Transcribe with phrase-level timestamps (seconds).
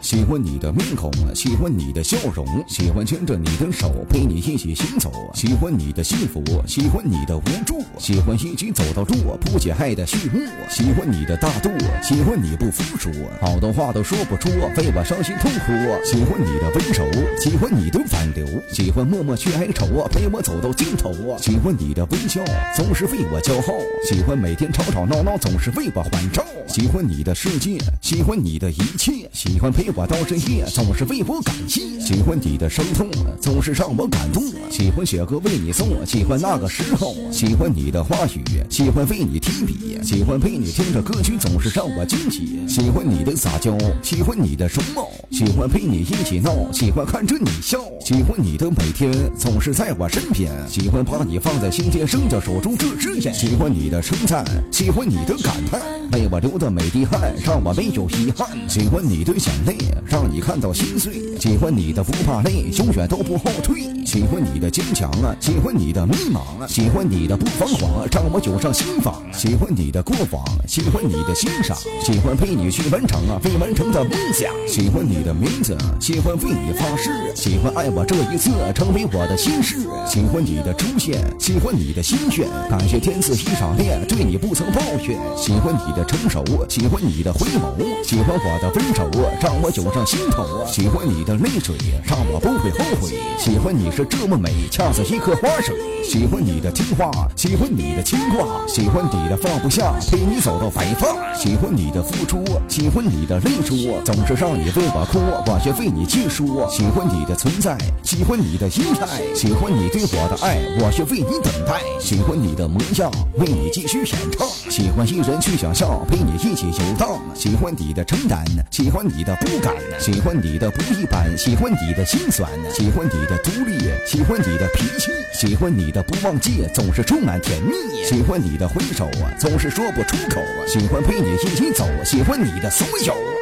[0.00, 10.40] 喜欢你的面孔，喜欢你的笑容，喜欢牵着你的手陪你一起行走，喜欢你的幸福，喜欢你的无助，喜欢一起走到落，谱写爱的序幕，
[10.70, 11.70] 喜欢你的大度，
[12.02, 13.10] 喜欢你不服输，
[13.42, 15.72] 好多话都说不出，为我伤心痛苦，
[16.02, 22.42] 喜欢你的温柔，喜欢你的挽留，喜欢默默去哀愁，陪我走到尽头，喜欢你的微笑，
[22.74, 23.78] 总是为我骄傲，
[24.08, 33.08] 喜欢每天吵吵闹闹，总是为我欢照，喜欢你的世界，喜欢你的一切，喜欢陪我到深夜，总是为我感谢，喜欢你的伤痛，
[33.40, 55.80] 总是让我感动，喜欢写歌为你送，喜欢那个时候，喜欢你的话语，喜欢为你提笔，喜欢陪你听着歌曲，总是让我惊喜，喜欢你的撒娇，喜欢你的容貌，喜欢陪你一起闹，喜欢看着你笑，喜欢你的每天总是在我身边，喜欢把你放在心间，伸着手中这支烟，喜欢你的称赞，喜欢你的感叹，
[56.12, 79.76] 为我流的每滴汗，让我没有遗憾，喜欢你的眼泪，让你看到心碎，喜欢你的不怕累，永远都不后退，喜欢你的坚强啊，喜欢你的迷茫啊，喜欢你的不彷徨，让我涌上心房，喜欢你的过往，喜欢你的欣赏，喜欢陪你去完成啊未完成的梦想，喜欢你的名字，喜欢为你发誓，喜欢爱我这一次成为我的心事，
[80.06, 133.39] 喜欢你的出现，喜欢你的心愿，感谢天赐一场恋，对你不曾抱怨，喜欢你的成熟，喜欢你的回眸，喜欢我的温柔，让我涌上心头，喜欢你的泪水，让我不会后悔，喜欢你是这么美，恰似一颗花水，喜欢你的听话，喜欢你的牵挂，喜欢你的放不下，陪你走到白发，喜欢你的付出，喜欢你的泪珠，总是让你为我哭，我却为你去说，喜欢你的存在，喜欢你的心态，喜欢你对我的爱，我却为你等待，喜欢你的模样，为你继续演唱，喜欢一人去想象，陪你一起游荡，喜欢你的承担，喜欢你的不感，喜欢你的不一般，喜欢你的心酸，喜欢你的独立，喜欢你的脾气，喜欢你的不忘记，总是充满甜蜜，喜欢你的挥手啊，总是说不出口，喜欢陪你一起走，喜欢你的所有。